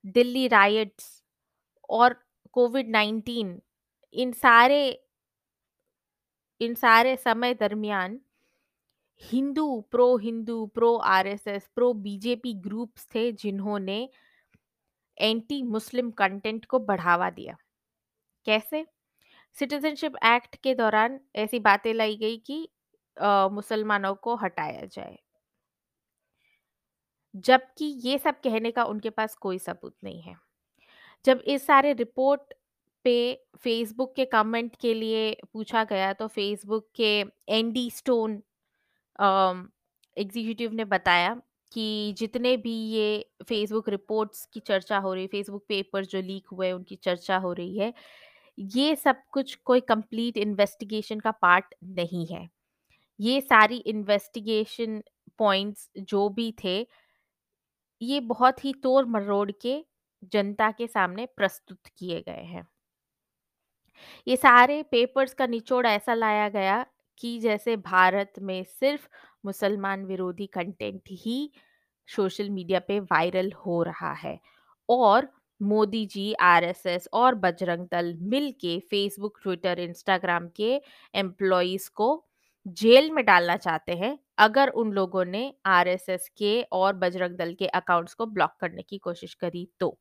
दिल्ली 0.04 0.46
राइट्स 0.48 1.22
और 1.90 2.16
कोविड 2.52 2.90
नाइन्टीन 2.90 3.60
इन 4.14 4.32
सारे 4.32 4.80
इन 6.60 6.74
सारे 6.74 7.16
समय 7.16 7.54
दरमियान 7.54 8.20
Hindu, 9.22 9.80
pro 9.90 10.16
Hindu, 10.16 10.66
pro 10.66 10.94
RSS, 10.96 11.68
pro 11.74 11.92
BJP 11.94 12.52
groups 12.62 13.06
थे 13.14 13.30
जिन्होंने 13.32 14.08
एंटी 15.18 15.62
मुस्लिम 15.62 16.10
कंटेंट 16.10 16.64
को 16.64 16.78
बढ़ावा 16.78 17.30
दिया। 17.30 17.56
कैसे? 18.46 18.84
सिटीजनशिप 19.56 20.16
एक्ट 20.24 20.56
के 20.56 20.74
दौरान 20.74 21.20
ऐसी 21.36 21.58
बातें 21.60 21.92
लाई 21.94 22.16
गई 22.16 22.36
कि 22.46 22.68
मुसलमानों 23.52 24.14
को 24.14 24.34
हटाया 24.36 24.84
जाए। 24.86 25.18
जबकि 27.34 27.84
ये 28.04 28.18
सब 28.18 28.40
कहने 28.40 28.70
का 28.70 28.84
उनके 28.84 29.10
पास 29.10 29.34
कोई 29.34 29.58
सबूत 29.58 29.94
नहीं 30.04 30.22
है। 30.22 30.36
जब 31.24 31.42
इस 31.46 31.66
सारे 31.66 31.92
रिपोर्ट 31.92 32.54
पे 33.04 33.16
फेसबुक 33.62 34.14
के 34.16 34.24
कमेंट 34.24 34.76
के 34.80 34.94
लिए 34.94 35.36
पूछा 35.52 35.84
गया 35.84 36.12
तो 36.12 36.26
फेसबुक 36.28 36.88
के 36.96 37.12
एंडी 37.48 37.90
स्टोन 37.90 38.42
एग्जीक्यूटिव 40.16 40.72
ने 40.72 40.84
बताया 40.84 41.34
कि 41.72 42.14
जितने 42.18 42.56
भी 42.56 42.72
ये 42.90 43.30
फेसबुक 43.48 43.88
रिपोर्ट्स 43.88 44.44
की 44.52 44.60
चर्चा 44.60 44.98
हो 44.98 45.12
रही 45.14 45.22
है 45.22 45.28
फेसबुक 45.28 45.64
पेपर 45.68 46.04
जो 46.04 46.20
लीक 46.22 46.46
हुए 46.52 46.70
उनकी 46.72 46.96
चर्चा 46.96 47.36
हो 47.36 47.52
रही 47.52 47.78
है, 47.78 47.92
ये 48.58 48.94
सब 48.96 49.22
कुछ 49.32 49.54
कोई 49.64 49.80
कंप्लीट 49.80 50.36
इन्वेस्टिगेशन 50.36 51.20
का 51.20 51.30
पार्ट 51.32 51.74
नहीं 51.84 52.26
है। 52.26 52.48
ये 53.20 53.40
सारी 53.40 53.76
इन्वेस्टिगेशन 53.86 55.02
पॉइंट्स 55.38 55.88
जो 55.98 56.28
भी 56.28 56.52
थे, 56.64 56.80
ये 58.00 58.20
बहुत 58.22 58.64
ही 58.64 58.72
तोड़ 58.82 59.04
मरोड़ 59.06 59.50
के 59.62 59.76
जनता 60.32 60.70
के 60.70 60.86
सामने 60.86 61.26
प्रस्तुत 61.36 61.86
किए 61.98 62.20
गए 62.22 62.44
हैं। 62.44 62.66
ये 64.26 64.36
सारे 64.36 64.82
पेपर्स 64.82 65.34
का 65.34 65.46
निचोड़ 65.46 65.86
ऐसा 65.86 66.14
लाया 66.14 66.48
गया 66.48 66.84
कि 67.20 67.38
जैसे 67.40 67.76
भारत 67.78 68.32
में 68.42 68.62
सिर्फ़ 68.64 69.08
मुसलमान 69.44 70.04
विरोधी 70.04 70.46
कंटेंट 70.48 71.02
ही 71.16 71.50
सोशल 72.08 72.50
मीडिया 72.50 72.78
पे 72.80 72.98
वायरल 73.02 73.52
हो 73.66 73.82
रहा 73.82 74.12
है 74.14 74.38
और 74.88 75.28
मोदी 75.60 76.04
जी 76.06 76.32
आरएसएस 76.42 77.08
और 77.12 77.34
बजरंग 77.36 77.86
दल 77.92 78.14
मिल 78.24 78.50
के 78.60 78.78
फेसबुक 78.90 79.38
ट्विटर 79.42 79.78
इंस्टाग्राम 79.78 80.48
के 80.56 80.74
एम्प्लॉयज़ 81.14 81.88
को 81.96 82.08
जेल 82.76 83.10
में 83.10 83.24
डालना 83.24 83.56
चाहते 83.56 83.92
हैं 83.94 84.18
अगर 84.38 84.68
उन 84.76 84.92
लोगों 84.92 85.24
ने 85.24 85.52
आरएसएस 85.68 86.28
के 86.38 86.60
और 86.72 86.92
बजरंग 86.96 87.36
दल 87.36 87.54
के 87.54 87.66
अकाउंट्स 87.74 88.14
को 88.14 88.26
ब्लॉक 88.28 88.56
करने 88.60 88.82
की 88.82 88.98
कोशिश 88.98 89.34
करी 89.34 89.68
तो। 89.80 89.96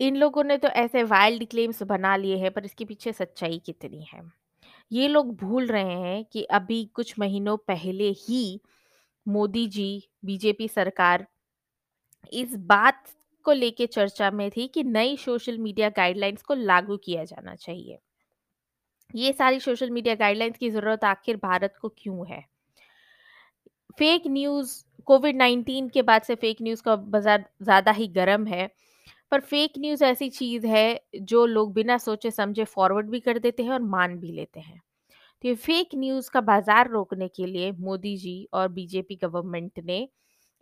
इन 0.00 0.16
लोगों 0.16 0.44
ने 0.44 0.56
तो 0.58 0.68
ऐसे 0.68 1.02
वाइल्ड 1.02 1.48
क्लेम्स 1.50 1.82
बना 1.82 2.16
लिए 2.16 2.36
हैं, 2.36 2.50
पर 2.50 2.64
इसके 2.64 2.84
पीछे 2.84 3.12
सच्चाई 3.12 3.58
कितनी 3.66 4.06
है? 4.12 4.22
ये 4.92 5.08
लोग 5.08 5.34
भूल 5.36 5.66
रहे 5.66 5.98
हैं 6.00 6.24
कि 6.24 6.42
अभी 6.42 6.84
कुछ 6.94 7.18
महीनों 7.18 7.56
पहले 7.56 8.08
ही 8.18 8.60
मोदी 9.26 9.66
जी, 9.66 10.08
बीजेपी 10.24 10.68
सरकार 10.68 11.26
इस 12.32 12.54
बात 12.56 13.04
को 13.46 13.52
लेके 13.52 13.86
चर्चा 13.86 14.30
में 14.30 14.50
थी 14.50 14.66
कि 14.68 14.84
नई 14.84 15.16
सोशल 15.16 15.58
मीडिया 15.58 15.88
गाइडलाइंस 15.88 16.42
को 16.42 16.54
लागू 16.54 16.96
किया 16.96 17.24
जाना 17.24 17.54
चाहिए। 17.54 17.98
ये 19.14 19.32
सारी 19.32 19.60
सोशल 19.60 19.90
मीडिया 19.90 20.14
गाइडलाइंस 20.14 20.58
की 20.58 20.70
ज़रूरत 20.70 21.04
आखिर 21.04 21.36
भारत 21.36 21.74
को 21.80 21.88
क्यों 21.88 22.26
है? 22.28 22.44
फेक 23.98 24.22
न्यूज़ 24.26 24.82
कोविड 25.04 25.36
19 25.36 25.88
के 25.90 26.02
बाद 26.02 26.22
से 26.22 26.34
फेक 26.34 26.62
न्यूज़ 26.62 26.82
का 26.82 26.96
बाज़ार 26.96 27.44
ज़्यादा 27.62 27.92
ही 27.92 28.06
गर्म 28.08 28.46
है। 28.46 28.70
पर 29.32 29.40
फेक 29.42 29.72
न्यूज़ 29.78 30.04
ऐसी 30.04 30.28
चीज़ 30.30 30.66
है, 30.66 31.00
जो 31.16 31.44
लोग 31.46 31.72
बिना 31.74 31.98
सोचे 31.98 32.30
समझे 32.30 32.64
फॉरवर्ड 32.66 33.10
भी 33.10 33.20
कर 33.20 33.38
देते 33.40 33.62
हैं 33.62 33.70
और 33.72 33.82
मान 33.84 34.18
भी 34.18 34.32
लेते 34.32 34.60
हैं 34.60 34.80
तो 35.44 35.48
ये 35.48 35.54
फेक 35.56 35.90
न्यूज़ 35.96 36.30
का 36.30 36.40
बाज़ार 36.42 36.90
रोकने 36.90 37.28
के 37.30 37.46
लिए 37.46 37.72
मोदी 37.80 38.16
जी 38.18 38.48
और 38.54 38.68
बीजेपी 38.70 39.16
गवर्नमेंट 39.16 39.80
ने 39.80 40.08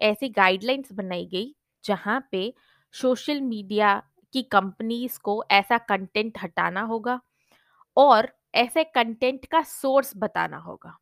ऐसी 0.00 0.28
गाइडलाइंस 0.30 0.92
बनाई 0.92 1.26
गई, 1.26 1.54
जहाँ 1.84 2.20
पे 2.32 2.52
सोशल 2.94 3.40
मीडिया 3.42 3.94
की 4.34 4.42
कंपनीज़ 4.52 5.18
को 5.20 5.42
ऐसा 5.52 5.78
कंटेंट 5.80 6.38
हटाना 6.42 6.82
होगा 6.84 7.20
और 7.96 8.28
ऐसे 8.56 8.84
कंटेंट 8.86 9.46
का 9.46 9.62
सोर्स 9.64 10.12
बताना 10.18 10.58
होगा। 10.58 10.96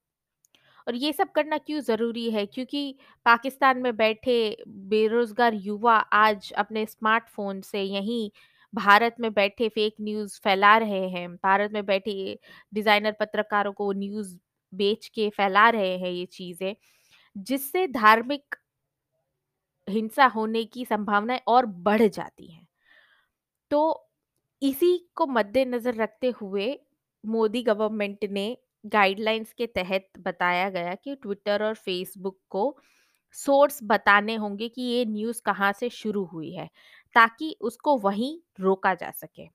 और 0.87 0.95
ये 0.97 1.13
सब 1.13 1.31
करना 1.33 1.59
क्यों 1.59 1.81
ज़रूरी 1.83 2.31
है? 2.31 2.45
क्योंकि 2.47 2.95
पाकिस्तान 3.27 3.79
में 3.83 3.97
बैठे 3.97 4.37
बेरोज़गार 4.89 5.55
युवा 5.57 5.97
आज 6.15 6.53
अपने 6.59 6.85
स्मार्टफ़ोन 6.87 7.61
से 7.63 7.83
यहीं 7.83 8.31
भारत 8.73 9.17
में 9.21 9.33
बैठे 9.35 9.69
फ़ेक 9.69 9.95
न्यूज़ 10.01 10.39
फैला 10.45 10.77
रहे 10.79 11.09
हैं। 11.11 11.29
भारत 11.37 11.73
में 11.73 11.85
बैठे 11.87 12.39
डिज़ाइनर 12.73 13.13
पत्रकारों 13.21 13.73
को 13.75 13.91
न्यूज़ 13.95 14.37
बेच 14.73 15.07
के 15.15 15.29
फैला 15.31 15.69
रहे 15.71 15.97
हैं 15.99 16.11
ये 16.11 16.25
चीज़ें, 16.29 16.75
जिससे 17.37 17.87
धार्मिक 17.89 18.57
हिंसा 19.89 20.27
होने 20.27 20.65
की 20.67 20.85
संभावनाएँ 20.85 21.41
और 21.49 21.67
बढ़ 21.67 22.03
जाती 22.03 22.47
हैं। 22.47 22.67
तो 23.71 23.81
इसी 24.63 24.97
को 25.17 25.27
मद्देनज़र 25.29 25.95
रखते 25.95 26.33
हुए 26.41 26.69
मोदी 27.25 27.63
गवर्नमेंट 27.63 28.25
ने 28.31 28.47
गाइडलाइंस 28.87 29.53
के 29.53 29.67
तहत 29.69 30.09
बताया 30.21 30.69
गया 30.71 30.95
कि 30.95 31.15
ट्विटर 31.17 31.63
और 31.65 31.75
फेसबुक 31.77 32.39
को 32.51 32.77
सोर्स 33.35 33.79
बताने 33.85 34.35
होंगे 34.37 34.69
कि 34.69 34.83
ये 34.83 35.05
न्यूज़ 35.07 35.43
कहाँ 35.47 35.73
से 35.73 35.89
शुरू 35.91 36.25
हुई 36.25 36.53
है, 36.53 36.69
ताकि 37.17 37.57
उसको 37.63 37.97
वहीं 37.99 38.39
रोका 38.61 38.95
जा 38.95 39.11
सके। 39.13 39.49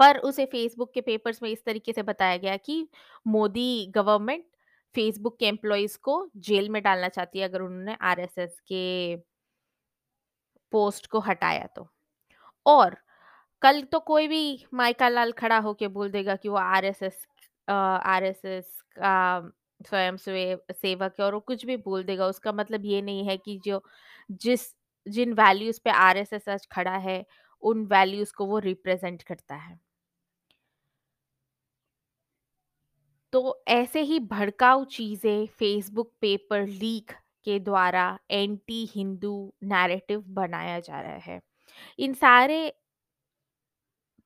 पर 0.00 0.18
उसे 0.20 0.44
फेसबुक 0.46 0.92
के 0.94 1.00
पेपर्स 1.00 1.42
में 1.42 1.48
इस 1.50 1.64
तरीके 1.64 1.92
से 1.92 2.02
बताया 2.02 2.36
गया 2.36 2.56
कि 2.58 2.86
मोदी 3.26 3.86
गवर्नमेंट 3.94 4.44
फेसबुक 4.94 5.38
के 5.38 5.46
एम्प्लॉइज़ 5.46 5.98
को 6.02 6.16
जेल 6.38 6.68
में 6.68 6.82
डालना 6.82 7.08
चाहती 7.08 7.38
है 7.38 7.48
अगर 7.48 7.60
उन्होंने 7.60 7.96
आरएसएस 8.02 8.58
के 8.60 8.82
पोस्ट 10.72 11.06
को 11.06 11.20
हटाया 11.20 11.66
तो। 11.76 11.86
और 12.66 12.96
कल 13.62 13.82
तो 13.82 14.00
कोई 14.00 14.28
भी 14.28 14.42
माइका 14.74 15.08
लाल 15.08 15.32
खड़ा 15.32 15.58
होके 15.58 15.88
बोल 15.90 16.10
देगा 16.10 16.36
कि 16.36 16.48
वो 16.48 16.56
आरएसएस 16.56 17.26
अ, 17.68 17.72
आरएसएस 17.72 18.80
का 18.96 19.50
स्वयं 19.80 20.16
सेव 20.18 20.60
सेवक 20.72 21.14
है 21.18 21.24
और 21.26 21.34
वो 21.34 21.40
कुछ 21.42 21.64
भी 21.66 21.76
बोल 21.78 22.04
देगा। 22.04 22.26
उसका 22.26 22.52
मतलब 22.52 22.84
ये 22.86 23.00
नहीं 23.02 23.24
है 23.26 23.36
कि 23.38 23.58
जो 23.64 23.82
जिस 24.38 24.66
जिन 25.06 25.32
वैल्यूज़ 25.34 25.80
पे 25.84 25.90
आरएसएस 25.92 26.48
आज 26.48 26.66
खड़ा 26.72 26.96
है, 26.98 27.24
उन 27.62 27.84
वैल्यूज़ 27.86 28.32
को 28.34 28.46
वो 28.46 28.58
रिप्रेज़ेंट 28.60 29.22
करता 29.22 29.54
है। 29.56 29.78
तो 33.32 33.62
ऐसे 33.68 34.00
ही 34.02 34.18
भड़काऊ 34.22 34.84
चीज़ें 34.86 35.46
फेसबुक 35.58 36.12
पेपर 36.20 36.66
लीक 36.66 37.12
के 37.46 37.58
द्वारा 37.60 38.04
एंटी 38.30 38.84
हिंदू 38.86 39.32
नैरेटिव 39.64 40.24
बनाया 40.30 40.78
जा 40.80 41.00
रहा 41.00 41.16
है। 41.24 41.40
इन 41.98 42.14
सारे 42.16 42.60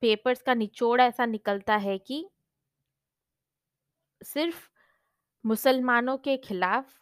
पेपर्स 0.02 0.43
का 0.43 0.55
निचोड़ 0.55 1.00
ऐसा 1.00 1.26
निकलता 1.26 1.76
है 1.78 1.97
कि 2.00 2.25
सिर्फ़ 4.26 4.68
मुसलमानों 5.45 6.16
के 6.18 6.37
खिलाफ 6.38 6.95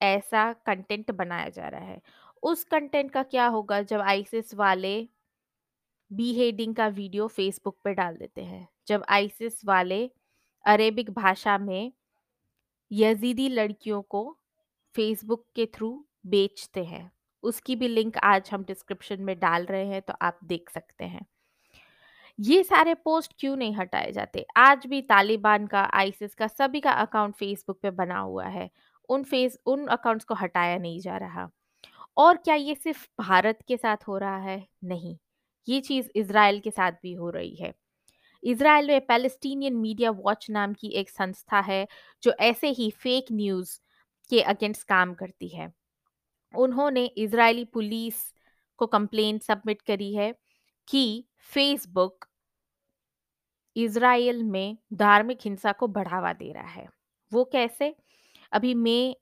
ऐसा 0.00 0.52
कंटेंट 0.66 1.10
बनाया 1.10 1.48
जा 1.48 1.68
रहा 1.68 1.84
है। 1.84 2.00
उस 2.42 2.64
कंटेंट 2.64 3.10
का 3.10 3.22
क्या 3.22 3.46
होगा 3.46 3.80
जब 3.82 4.00
आईसिस 4.02 4.54
वाले 4.54 4.96
बीहेडिंग 6.10 6.74
का 6.74 6.86
वीडियो 6.88 7.26
फेसबुक 7.28 7.76
पे 7.84 7.92
डाल 7.94 8.16
देते 8.16 8.42
हैं। 8.42 8.68
जब 8.88 9.04
आईसिस 9.08 9.64
वाले 9.64 10.04
अरेबिक 10.64 11.10
भाषा 11.10 11.56
में 11.58 11.92
यज़ीदी 12.90 13.48
लड़कियों 13.48 14.00
को 14.02 14.22
फेसबुक 14.94 15.46
के 15.56 15.66
थ्रू 15.66 15.90
बेचते 16.26 16.84
हैं। 16.84 17.10
उसकी 17.42 17.76
भी 17.76 17.88
लिंक 17.88 18.16
आज 18.24 18.50
हम 18.52 18.64
डिस्क्रिप्शन 18.64 19.22
में 19.22 19.38
डाल 19.38 19.64
रहे 19.66 19.86
हैं 19.86 20.02
तो 20.02 20.14
आप 20.22 20.38
देख 20.44 20.70
सकते 20.70 21.04
हैं। 21.04 21.26
ये 22.40 22.64
सारे 22.64 22.94
पोस्ट 22.94 23.32
क्यों 23.38 23.56
नहीं 23.56 23.74
हटाए 23.74 24.12
जाते? 24.12 24.46
आज 24.56 24.86
भी 24.86 25.02
तालिबान 25.02 25.66
का, 25.66 25.80
आईसिस 25.80 26.34
का, 26.34 26.46
सभी 26.46 26.80
का 26.80 26.90
अकाउंट 26.90 27.34
फेसबुक 27.34 27.80
पे 27.80 27.90
बना 27.90 28.18
हुआ 28.18 28.46
है। 28.46 28.70
उन 29.08 29.24
फेस 29.24 29.58
उन 29.66 29.86
अकाउंट्स 29.86 30.24
को 30.24 30.34
हटाया 30.34 30.78
नहीं 30.78 31.00
जा 31.00 31.16
रहा। 31.16 31.50
और 32.16 32.36
क्या 32.36 32.54
ये 32.54 32.74
सिर्फ़ 32.74 33.08
भारत 33.20 33.58
के 33.68 33.76
साथ 33.76 33.96
हो 34.08 34.18
रहा 34.18 34.38
है? 34.38 34.68
नहीं, 34.84 35.18
ये 35.68 35.80
चीज़ 35.80 36.08
इसराइल 36.16 36.60
के 36.60 36.70
साथ 36.70 36.92
भी 36.92 37.12
हो 37.12 37.30
रही 37.30 37.56
है। 37.56 37.74
इसराइल 38.44 38.86
में 38.86 39.06
पैलेस्टीनियन 39.06 39.76
मीडिया 39.76 40.10
वॉच 40.10 40.46
नाम 40.50 40.74
की 40.74 40.88
एक 40.88 41.10
संस्था 41.10 41.60
है, 41.60 41.88
जो 42.22 42.32
ऐसे 42.40 42.68
ही 42.68 42.90
फेक 42.90 43.26
न्यूज़ 43.32 43.80
के 44.30 44.40
अगेंस्ट 44.40 44.88
काम 44.88 45.14
करती 45.14 45.48
है। 45.48 45.72
उन्होंने 46.54 47.04
इज़राइली 47.04 47.64
पुलिस 47.64 48.34
को 48.76 48.86
कंप्लेंट 48.86 49.42
सबमिट 49.42 49.82
करी 49.82 50.14
है 50.14 50.34
कि 50.88 51.04
फेसबुक 51.50 52.26
इज़राइल 53.76 54.42
में 54.44 54.76
धार्मिक 54.94 55.38
हिंसा 55.44 55.72
को 55.72 55.86
बढ़ावा 55.88 56.32
दे 56.32 56.52
रहा 56.52 56.68
है। 56.68 56.86
वो 57.32 57.44
कैसे? 57.52 57.94
अभी 58.52 58.74
मई 58.76 59.14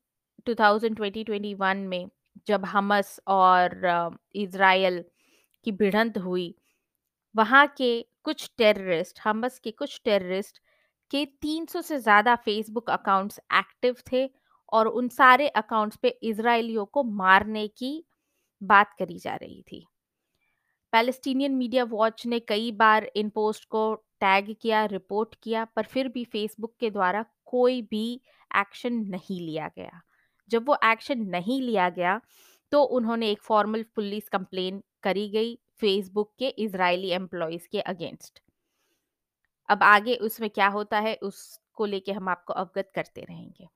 2020-21 0.47 1.87
में 1.87 2.07
जब 2.47 2.64
हमस 2.66 3.19
और 3.28 3.81
इज़राइल 4.37 5.04
की 5.66 5.73
भिड़ंत 5.73 6.19
हुई, 6.19 6.54
वहाँ 7.35 7.66
के 7.78 7.92
कुछ 8.25 8.50
टेररिस्ट 8.59 9.21
हमस 9.25 9.59
के 9.61 9.71
कुछ 9.73 10.00
टेररिस्ट 10.04 10.59
के 11.11 11.25
300 11.42 11.81
से 11.83 11.99
ज़्यादा 12.00 12.35
फेसबुक 12.38 12.90
अकाउंट्स 12.90 13.40
एक्टिव 13.54 13.97
थे 14.12 14.28
और 14.73 14.88
उन 14.90 15.09
सारे 15.11 15.49
अकाउंट्स 15.50 15.97
पे 16.02 16.09
इसराइलियों 16.25 16.85
को 16.88 17.02
मारने 17.14 17.66
की 17.71 17.95
बात 18.62 18.95
करी 18.99 19.19
जा 19.19 19.35
रही 19.37 19.62
थी। 19.62 19.87
पैलेस्टीनियन 20.92 21.54
मीडिया 21.54 21.84
वॉच 21.84 22.26
ने 22.26 22.38
कई 22.40 22.70
बार 22.72 23.11
इन 23.16 23.28
पोस्ट 23.28 23.64
को 23.64 23.94
टैग 24.20 24.54
किया, 24.62 24.84
रिपोर्ट 24.84 25.34
किया, 25.42 25.64
पर 25.64 25.82
फिर 25.84 26.08
भी 26.08 26.25
फेसबुक 26.25 26.75
के 26.80 26.90
द्वारा 26.90 27.25
कोई 27.44 27.80
भी 27.82 28.20
एक्शन 28.50 28.92
नहीं 29.08 29.40
लिया 29.40 29.70
गया। 29.76 30.00
जब 30.50 30.68
वो 30.68 30.76
एक्शन 30.84 31.20
नहीं 31.26 31.61
लिया 31.62 31.88
गया, 31.90 32.20
तो 32.72 32.82
उन्होंने 32.82 33.30
एक 33.30 33.42
फॉर्मल 33.42 33.84
पुलिस 33.94 34.28
कंप्लेन 34.28 34.82
करी 35.02 35.28
गई 35.28 35.54
फेसबुक 35.80 36.32
के 36.38 36.49
इज़राइली 36.49 37.11
एम्प्लॉयज़ 37.11 37.68
के 37.72 37.80
अगेंस्ट। 37.80 38.40
अब 39.68 39.82
आगे 39.82 40.14
उसमें 40.16 40.49
क्या 40.50 40.68
होता 40.68 40.99
है, 41.00 41.14
उसको 41.14 41.87
लेके 41.87 42.12
हम 42.12 42.28
आपको 42.28 42.52
अवगत 42.52 42.90
करते 42.94 43.20
रहेंगे। 43.20 43.68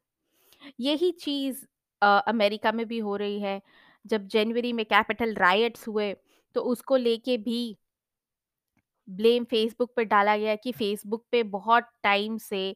यही 0.81 1.11
चीज़ 1.13 1.65
अमेरिका 2.03 2.73
में 2.73 2.87
भी 2.87 2.99
हो 2.99 3.17
रही 3.17 3.41
है। 3.41 3.61
जब 4.05 4.27
जनवरी 4.27 4.73
में 4.73 4.85
कैपिटल 4.87 5.35
रायट्स 5.35 5.87
हुए, 5.89 6.15
तो 6.57 6.61
उसको 6.67 6.97
लेके 6.99 7.37
भी 7.41 7.61
ब्लेम 9.09 9.45
फेसबुक 9.45 9.93
पे 9.97 10.05
डाला 10.05 10.37
गया 10.37 10.55
कि 10.57 10.73
फेसबुक 10.73 11.25
पे 11.33 11.43
बहुत 11.51 11.89
टाइम 12.03 12.37
से 12.41 12.75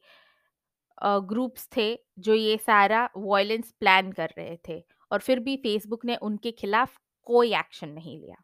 ग्रुप्स 0.97 1.67
थे 1.77 1.87
जो 2.19 2.33
ये 2.33 2.57
सारा 2.57 3.09
वॉयलेंस 3.17 3.71
प्लान 3.79 4.11
कर 4.11 4.29
रहे 4.37 4.57
थे 4.69 4.83
और 5.11 5.19
फिर 5.19 5.39
भी 5.39 5.55
फेसबुक 5.57 6.05
ने 6.05 6.15
उनके 6.23 6.51
खिलाफ 6.51 6.97
कोई 7.27 7.53
एक्शन 7.55 7.89
नहीं 7.89 8.17
लिया। 8.19 8.35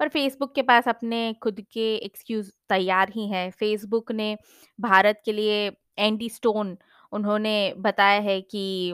पर 0.00 0.08
फेसबुक 0.08 0.54
के 0.54 0.62
पास 0.62 0.88
अपने 0.88 1.32
खुद 1.42 1.60
के 1.72 1.94
एक्सक्यूज़ 1.96 2.50
तैयार 2.70 3.10
ही 3.14 3.28
हैं। 3.28 3.50
फेसबुक 3.52 4.12
ने 4.12 4.36
भारत 4.78 5.22
के 5.24 5.32
लिए 5.32 5.66
एंटी 5.98 6.28
स्टोन 6.28 6.76
उन्होंने 7.12 7.54
बताया 7.78 8.20
है 8.22 8.40
कि 8.42 8.92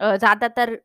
ज़्यादातर 0.00 0.78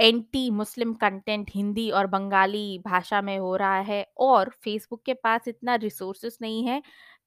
एंटी 0.00 0.50
मुस्लिम 0.50 0.92
कंटेंट 0.94 1.50
हिंदी 1.54 1.90
और 1.90 2.06
बंगाली 2.06 2.78
भाषा 2.78 3.20
में 3.22 3.38
हो 3.38 3.54
रहा 3.56 3.78
है 3.80 4.04
और 4.18 4.50
फेसबुक 4.64 5.02
के 5.06 5.14
पास 5.14 5.48
इतना 5.48 5.74
रिसोर्सेस 5.76 6.38
नहीं 6.42 6.64
है 6.66 6.82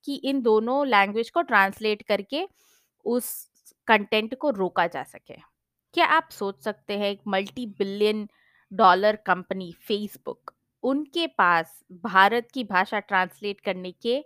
कि 0.05 0.15
इन 0.15 0.41
दोनों 0.41 0.85
लैंग्वेज 0.87 1.29
को 1.29 1.41
ट्रांसलेट 1.41 2.01
करके 2.01 2.47
उस 3.05 3.29
कंटेंट 3.87 4.35
को 4.35 4.49
रोका 4.49 4.87
जा 4.87 5.03
सके। 5.03 5.35
क्या 5.95 6.05
आप 6.07 6.29
सोच 6.31 6.63
सकते 6.63 6.97
हैं 6.99 7.09
एक 7.11 7.21
multi 7.27 7.65
billion 7.79 8.27
dollar 8.71 9.15
company 9.25 9.71
Facebook 9.87 10.53
उनके 10.83 11.27
पास 11.27 11.79
भारत 12.03 12.47
की 12.53 12.63
भाषा 12.63 12.99
ट्रांसलेट 12.99 13.61
करने 13.61 13.91
के 13.91 14.23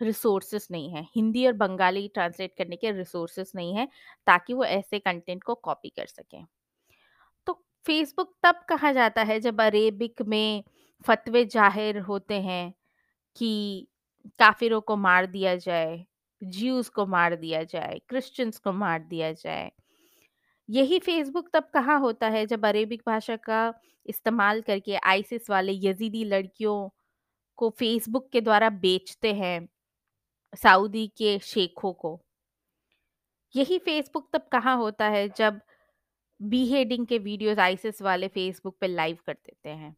रिसोर्सेस 0.00 0.68
नहीं 0.70 0.90
है, 0.90 1.06
हिंदी 1.16 1.46
और 1.46 1.52
बंगाली 1.54 2.08
ट्रांसलेट 2.08 2.54
करने 2.58 2.76
के 2.76 2.90
रिसोर्सेस 2.92 3.52
नहीं 3.56 3.74
है 3.76 3.88
ताकि 4.26 4.54
वो 4.54 4.64
ऐसे 4.64 4.98
कंटेंट 4.98 5.42
को 5.44 5.54
कॉपी 5.54 5.88
कर 5.88 6.06
सकें 6.06 6.44
फेसबुक 7.86 8.34
तब 8.42 8.60
कहा 8.68 8.92
जाता 8.92 9.22
है 9.22 9.38
जब 9.40 9.60
अरेबिक 9.60 10.22
में 10.22 10.64
फतवे 11.04 11.44
ज़ाहिर 11.44 11.98
होते 12.00 12.40
हैं 12.40 12.72
कि 13.36 13.86
काफिरों 14.38 14.80
को 14.80 14.96
मार 14.96 15.26
दिया 15.26 15.54
जाए 15.56 16.04
ज्यूज 16.42 16.88
को 16.88 17.06
मार 17.06 17.36
दिया 17.36 17.62
जाए 17.64 18.00
क्रिश्चियंस 18.08 18.58
को 18.58 18.72
मार 18.72 19.02
दिया 19.02 19.32
जाए। 19.32 19.70
यही 20.68 20.98
फेसबुक 20.98 21.48
तब 21.54 21.68
कहाँ 21.74 21.98
होता 22.00 22.28
है 22.28 22.44
जब 22.46 22.66
अरेबिक 22.66 23.02
भाषा 23.06 23.36
का 23.36 23.72
इस्तेमाल 24.08 24.60
करके 24.60 24.96
आइसिस 24.96 25.50
वाले 25.50 25.72
यजीदी 25.82 26.24
लड़कियों 26.24 26.88
को 27.58 27.70
फेसबुक 27.70 28.28
के 28.32 28.40
द्वारा 28.40 28.70
बेचते 28.70 29.32
हैं 29.34 29.68
सऊदी 30.52 31.06
के 31.16 31.38
शेखों 31.38 31.92
को। 31.92 32.20
यही 33.54 33.78
फेसबुक 33.78 34.28
तब 34.32 34.46
कहाँ 34.52 34.76
होता 34.76 35.08
है 35.08 35.28
जब 35.28 35.60
बीहेडिंग 36.42 37.06
के 37.06 37.18
वीडियोस 37.18 37.58
आईसिस 37.58 38.02
वाले 38.02 38.28
फेसबुक 38.28 38.78
पे 38.80 38.86
लाइव 38.86 39.18
कर 39.26 39.32
देते 39.32 39.68
हैं। 39.68 39.96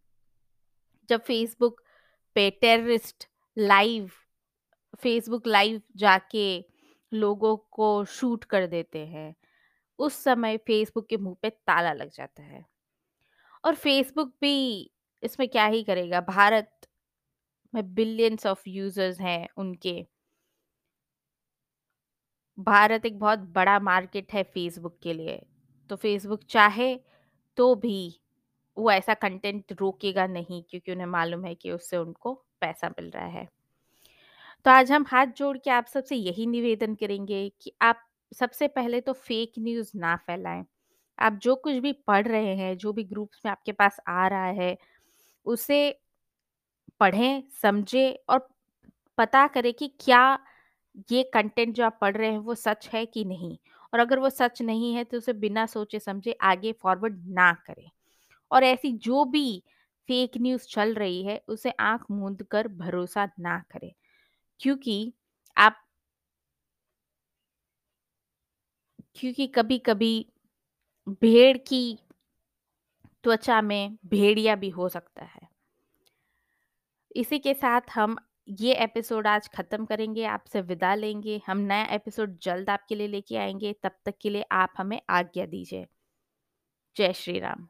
जब 1.09 1.21
फेसबुक 1.21 1.83
पे 2.35 2.51
टेररिस्ट 2.51 3.29
लाइव 3.59 4.11
फेसबुक 5.01 5.47
लाइव 5.47 5.83
जाके 5.97 6.65
लोगों 7.13 7.57
को 7.57 8.05
शूट 8.05 8.45
कर 8.45 8.67
देते 8.67 9.07
हैं, 9.07 9.35
उस 9.99 10.15
समय 10.15 10.57
फेसबुक 10.57 11.09
के 11.09 11.17
मुँह 11.17 11.37
पे 11.43 11.51
ताला 11.51 11.93
लग 11.93 12.11
जाता 12.11 12.43
है। 12.43 12.67
और 13.65 13.75
फेसबुक 13.75 14.29
भी 14.41 14.91
इसमें 15.23 15.49
क्या 15.49 15.67
ही 15.67 15.85
करेगा? 15.85 16.21
भारत 16.21 16.87
में 17.75 17.95
बिलियंस 17.95 18.47
ऑफ़ 18.47 18.69
यूज़र्स 18.69 19.21
हैं 19.21 19.49
उनके। 19.57 20.07
भारत 22.59 23.07
एक 23.07 23.19
बहुत 23.19 23.39
बड़ा 23.39 23.79
मार्केट 23.79 24.33
है 24.33 24.43
फेसबुक 24.43 24.99
के 25.03 25.13
लिए। 25.13 25.47
तो 25.91 25.97
फेसबुक 25.97 26.45
चाहे 26.45 26.95
तो 27.59 27.75
भी 27.75 28.21
वो 28.77 28.91
ऐसा 28.91 29.15
कंटेंट 29.15 29.73
रोकेगा 29.81 30.27
नहीं 30.27 30.63
क्योंकि 30.71 30.93
उन्हें 30.93 31.07
मालूम 31.07 31.45
है 31.45 31.55
कि 31.55 31.71
उससे 31.71 31.97
उनको 31.97 32.35
पैसा 32.61 32.89
मिल 32.89 33.11
रहा 33.11 33.27
है। 33.27 33.49
तो 34.67 34.71
आज 34.71 34.93
हम 34.93 35.05
हाथ 35.09 35.27
जोड़ 35.27 35.57
के 35.59 35.71
आप 35.71 35.87
सबसे 35.87 36.17
यही 36.17 36.47
निवेदन 36.47 36.95
करेंगे 36.95 37.49
कि 37.63 37.73
आप 37.83 38.05
सबसे 38.33 38.69
पहले 38.69 39.01
तो 39.01 39.13
फेक 39.13 39.53
न्यूज़ 39.59 39.91
ना 39.97 40.17
फैलाएँ। 40.17 40.65
आप 41.19 41.33
जो 41.43 41.55
कुछ 41.57 41.75
भी 41.75 41.93
पढ़ 42.07 42.27
रहे 42.29 42.55
हैं, 42.57 42.77
जो 42.77 42.93
भी 42.93 43.05
ग्रुप्स 43.05 43.43
में 43.45 43.53
आपके 43.53 43.73
पास 43.73 44.01
आ 44.09 44.27
रहा 44.29 44.47
है, 44.47 44.77
उसे 45.47 46.01
पढ़ें, 47.01 47.43
समझें 47.63 48.15
और 48.29 48.49
पता 49.19 49.47
करें 49.47 49.73
कि 49.75 49.89
क्या 50.01 50.23
ये 51.11 51.23
कंटेंट 51.35 51.75
जो 51.75 51.85
आप 51.85 51.99
पढ़ 52.01 52.17
रहे 52.17 52.31
हैं 52.31 52.39
वो 52.39 52.55
सच 52.55 52.89
है 52.93 53.07
कि 53.07 53.25
नहीं। 53.25 53.57
और 53.95 54.01
अगर 54.01 54.19
वो 54.19 54.31
सच 54.31 54.63
नहीं 54.63 54.95
है 54.95 55.05
तो 55.05 55.17
उसे 55.19 55.33
बिना 55.33 55.67
सोचे 55.67 55.99
समझे 55.99 56.33
आगे 56.43 56.73
फॉरवर्ड 56.73 57.25
ना 57.29 57.53
करें 57.53 57.91
और 58.51 58.65
ऐसी 58.65 58.93
जो 58.93 59.25
भी 59.25 59.63
फेक 60.09 60.33
न्यूज़ 60.41 60.67
चल 60.69 60.95
रही 60.95 61.25
है, 61.25 61.43
उसे 61.49 61.71
आँख 61.71 62.05
मूंद 62.11 62.43
कर 62.43 62.69
भरोसा 62.69 63.29
ना 63.41 63.59
करें, 63.73 63.93
क्योंकि 64.61 65.15
आप 65.57 65.77
क्योंकि 69.17 69.47
कभी-कभी 69.47 70.27
भेड़ 71.09 71.57
की 71.59 71.99
त्वचा 73.25 73.61
में 73.63 73.97
भेड़िया 74.07 74.57
भी 74.57 74.69
हो 74.69 74.89
सकता 74.89 75.25
है। 75.25 75.49
इसी 77.17 77.39
के 77.39 77.55
साथ 77.55 77.81
हम 77.95 78.17
ये 78.49 78.75
एपिसोड 78.75 79.27
आज 79.27 79.49
ख़त्म 79.49 79.85
करेंगे, 79.85 80.25
आपसे 80.25 80.61
विदा 80.61 80.95
लेंगे। 80.95 81.41
हम 81.47 81.59
नया 81.59 81.85
एपिसोड 81.85 82.39
जल्द 82.43 82.71
आपके 82.71 82.95
लिए 82.95 83.09
लेके 83.09 83.37
आएँगे 83.37 83.73
तब 83.83 83.93
तक 84.05 84.15
के 84.23 84.31
लिए 84.31 84.45
आप 84.53 84.73
हमें 84.79 85.01
आज्ञा 85.11 85.47
दीजिए। 85.47 85.87
जय 86.97 87.13
श्री 87.13 87.39
राम। 87.41 87.69